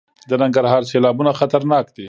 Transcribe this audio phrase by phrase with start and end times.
[0.29, 1.99] د ننګرهار سیلابونه خطرناک دي؟